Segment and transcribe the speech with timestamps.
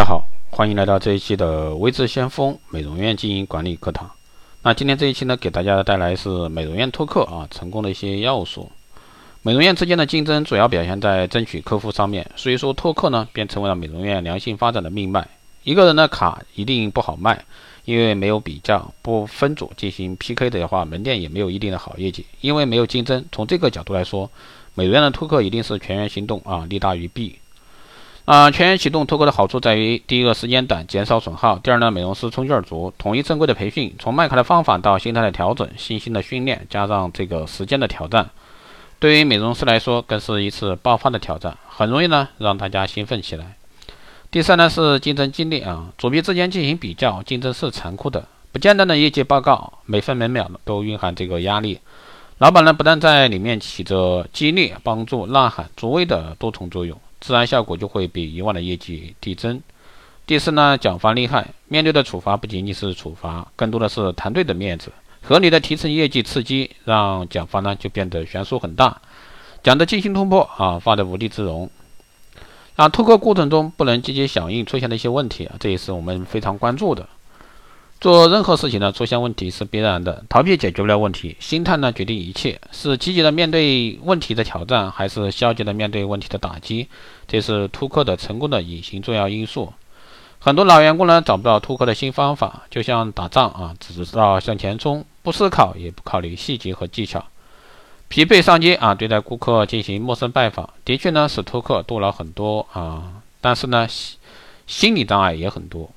[0.00, 4.10] 大家好，欢迎来到这一期的微智先锋美容院经营管理课堂。
[4.62, 8.72] 那今天这一期呢，给大家带来是美容院拓客啊成功的一些要素。
[9.42, 15.28] 美容院之间的竞争主要表现在争取客户上面，所以说拓客呢便成为了美容院良性发展的命脉。
[15.64, 17.44] 一个人的卡一定不好卖，
[17.84, 23.22] 因为没有比较，不分组进行 PK 的话，门店也没有一定的好业绩，因为没有竞争。
[23.30, 24.30] 从这个角度来说，
[24.74, 27.36] 美容院的拓客一定是全员行动啊，利大于弊。
[28.26, 38.30] 啊，全员启动拓客的好处在于：第一个，时间短，减少损耗；第二呢，美容师充劲足，统一正规的培训，从卖卡的方法到心态的调整、信心的训练，加上这个时间的挑战，
[39.00, 43.56] 对于美容师来说，更是一次爆发的挑战，很容易呢让大家兴奋起来。
[44.30, 51.80] 第三呢是竞争激烈啊，主币之间进行比较，竞争是残酷的，不简单的业绩报告，每分每秒都蕴含这个压力。
[52.38, 56.96] 老板呢不但在里面起着激励、帮助、呐喊、助威的多重作用。
[57.20, 59.62] 自然效果就会比以往的业绩递增。
[60.26, 69.00] 第四呢，奖罚厉害，面对的处罚不仅仅是处罚，更多的是团队的面子，合理的提升业绩刺激，让奖罚呢就变得悬殊很大，
[69.62, 71.68] 奖的惊心突破啊，罚的无地自容。
[72.76, 77.08] 啊，拓客过程中不能积极响应出现的一些问题啊，这也是我们非常关注的。
[78.00, 81.36] 做任何事情呢，出现问题是必然的，逃避解决不了问题。
[81.38, 82.58] 心态呢，决定一切。
[82.72, 86.88] 是积极的面对问题的挑战，还是消极的面对问题的打击？
[87.28, 89.74] 这是突克的成功的隐形重要因素。
[90.38, 97.22] 很多老员工呢，找不到突克的新方法，就像打仗啊，只知道向前冲，不思考，也不考虑细节和技巧。
[98.08, 103.86] 疲惫上街啊，对待顾客进行陌生拜访，的确呢，使突克多了很多啊，但是呢，
[104.66, 105.90] 心理障碍也很多。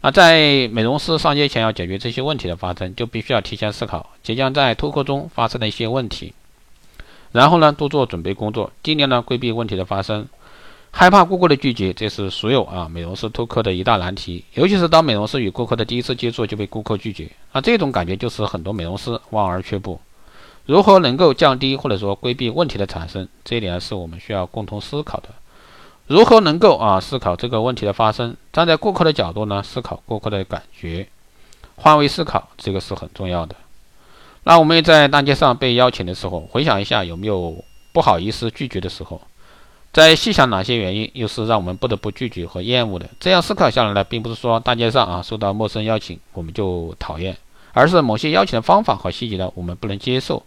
[0.00, 6.32] 啊在美容师上街前要解决这些问题的发生，就必须要提前思考即将在突客中发生的一些问题，
[7.32, 10.26] 然后呢多做准备工作，尽量呢规避问题的发生。
[10.92, 20.00] 害怕顾客的拒绝，这是所有啊美容师脱客的一大难题，尤其是当美容师与顾客的第一次接触就被顾客拒绝，那这种感觉就是很多美容师望而却步。
[20.66, 25.28] 如何能够降低或者说规避问题的产生，这一点是我们需要共同思考的。
[26.10, 28.36] 如何能够啊思考这个问题的发生？
[28.52, 31.06] 站在顾客的角度呢，思考顾客的感觉，
[31.76, 33.54] 换位思考，这个是很重要的。
[34.42, 37.62] 那我们在大街上被邀请的时候，回想一下有没有
[37.92, 39.20] 不好意思拒绝的时候？
[39.92, 43.08] 再细想哪些原因又是让我们不得不拒绝和厌恶的？
[43.20, 47.36] 这样思考下来呢，并不是说大街上啊受到陌生邀请我们就讨厌，
[47.72, 50.42] 而是某些邀请的方法和细节呢我们不能接受。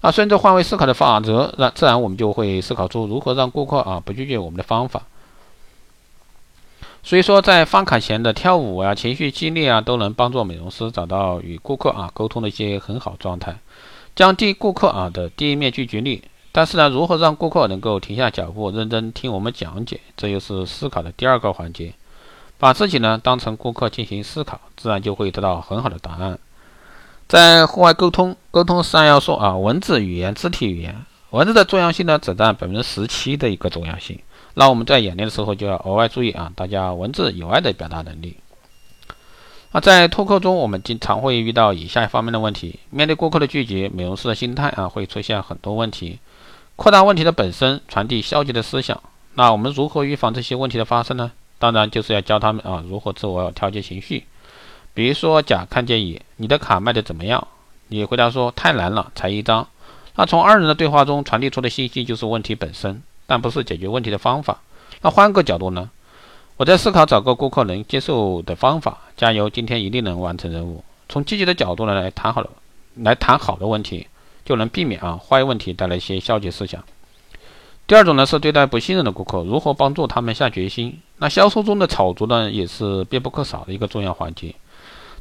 [0.00, 5.02] 那顺着换位思考的法则，那自然我们就会思考出如何让顾客啊不拒绝我们的方法。
[7.02, 13.56] 所以说，在发卡前的跳舞啊、情绪激励啊，都能帮助美容师找到与顾客啊沟通的一些很好状态，
[14.16, 16.22] 降低顾客啊的第一面拒绝率。
[16.50, 21.92] 但是呢，如何让顾客能够停下脚步，认真听我们讲解，这又是思考的第二个环节。
[22.58, 26.38] 把自己呢当成顾客进行思考，自然就会得到很好的答案。
[27.28, 31.04] 在户外沟通，沟通三要素啊：文字、语言、肢体语言。
[31.30, 34.16] 文字的重要性呢，只占百分之十七的一个重要性。
[34.54, 38.36] 那我们在演练的时候就要额外注意啊，大家文字以外的表达能力。
[39.72, 46.20] 那在拓客中，我们经常会遇到以下方面的问题：面对顾客的拒绝，美容师的心态啊会出现很多问题，
[46.76, 49.02] 扩大问题的本身，传递消极的思想。
[49.34, 51.32] 那我们如何预防这些问题的发生呢？
[51.58, 54.24] 当然就是要教他们啊如何自我调节情绪。
[54.96, 57.46] 比如说，甲看见乙，你的卡卖的怎么样？
[57.88, 59.68] 你回答说太难了，才一张。
[60.14, 64.58] 那从二人的对话中传递出的信息就是问题本身，但不是解决问题的方法。
[65.02, 65.90] 那换个角度呢？
[66.56, 68.96] 我在思考找个顾客能接受的方法。
[69.18, 70.82] 加油，今天一定能完成任务。
[71.10, 72.48] 从积极的角度呢来谈好了，
[72.94, 74.06] 来谈好的问题，
[74.46, 76.82] 就能避免啊坏问题带来一些消极思想。
[77.86, 80.98] 第二种呢是对待不信任的顾客，如何帮助他们下决心？
[81.18, 84.54] 那销售中的炒作呢也是必不可少的一个重要环节。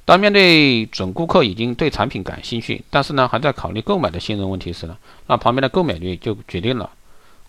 [0.05, 4.95] 当面对准顾客已经对产品感兴趣，但是呢还在考虑购买的信任问题时呢，
[5.25, 6.88] 那旁边的购买率就决定了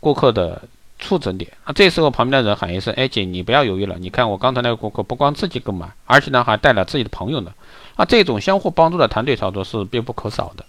[0.00, 0.62] 顾客的
[0.98, 1.52] 触诊点。
[1.66, 7.52] 那这时候旁边的人喊一声：“哎姐，你不要犹豫了，你看我刚才那个顾客不光自己购买，而且呢还带了自己的朋友呢。”
[7.98, 10.64] 那这种相互帮助的团队操作是必不可少的。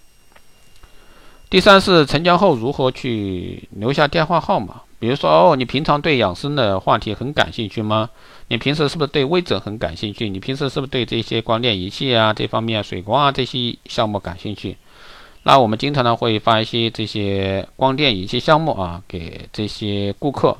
[1.49, 4.81] 第三是成交后如何去留下电话号码。
[4.99, 8.09] 比如说哦，你平常对养生的话题很感兴趣吗？
[8.47, 10.27] 你平时是不是对微整很感兴趣？
[10.29, 14.75] 你平时是不是对这些光电仪器啊这方面水光啊这些项目感兴趣？
[15.43, 20.57] 那我们经常呢会发一些这些光电仪器项目啊给这些顾客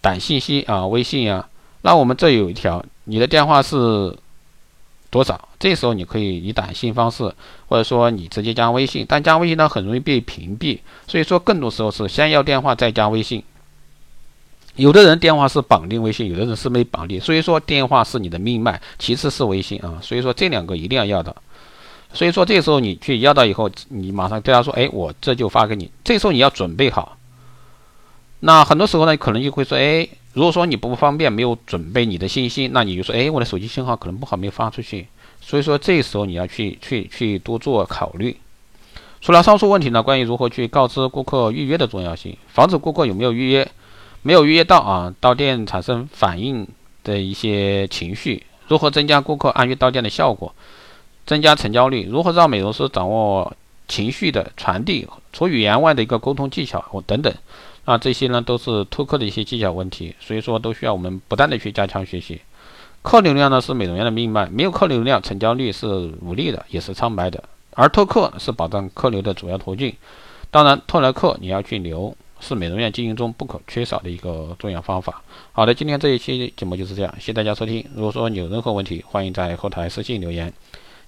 [0.00, 1.48] 短信息啊微信啊。
[1.82, 4.16] 那我们这有一条，你的电话是
[5.10, 5.48] 多少？
[5.58, 7.32] 这时候你可以以短信方式，
[7.68, 13.44] 或者说你直接加微信，但加微信呢很容易被屏蔽，所以说更多时候是先要电话再加微信。
[14.76, 21.34] 有的人电话是绑定微信，有的人是没绑定，所以说电话是你的命脉，其次是微信啊，所以说这两个一定要要到。
[22.12, 25.90] 所以说这时候你去要到以后，你马上对他说，哎，我这就发给你。
[26.02, 27.16] 这时候你要准备好。
[28.40, 35.06] 那很多时候呢，可能就会说，哎，如果说你不方便，没有准备你的信息，那你就说，哎，我的手机信号可能不好，没有发出去。
[35.40, 38.36] 所以说这时候你要去去去多做考虑。
[39.20, 43.66] 除了上述问题呢，关于如何去告知顾客预约的重要性，防止顾客有没有预约，
[44.26, 46.66] 没有预约到啊，到店产生反应
[47.04, 50.54] 的一些情绪，如何增加顾客按约到店的效果，
[51.26, 53.54] 增加成交率，如何让美容师掌握
[53.86, 57.30] 情绪的传递，除语言外的一个沟通技巧等等，
[57.84, 62.40] 啊，这些呢都是拓客的一些技巧问题，所以说都需要我们不断的去加强学习。
[63.02, 65.86] 客流量呢是美容院的命脉，没有客流量，成交率是
[66.22, 67.44] 无力的，也是苍白的。
[67.74, 69.94] 而拓客是保障客流的主要途径，
[70.50, 75.22] 当然拓来客你要去留，是美容院经营中不可缺少的一个重要方法。
[75.52, 77.82] 好的，今天这一期节目就是这样，谢谢大家收听。
[77.94, 80.52] 如果说你有任何问题，欢迎在后台私信留言，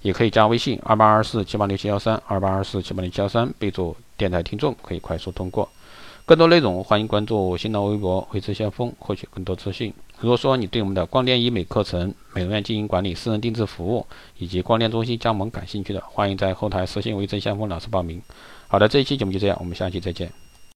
[0.01, 5.69] 也可以加微信二八二四七八六七幺三二八二四七八六七幺三，备注电台听众，可以快速通过。
[6.25, 9.93] 更多内容欢迎关注新浪微博“回知先锋”，获取更多资讯。
[10.19, 14.05] 如果说你对我们的光电医美课程、美容院经营管理、私人定制服务
[14.37, 18.21] 以及光电中心加盟感兴趣的，欢迎在后台私信“微正先锋”老师报名。
[18.67, 20.46] 好的，这一期节目就这样，我们下期再见。